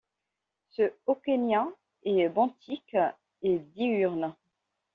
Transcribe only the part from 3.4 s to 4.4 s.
et diurne.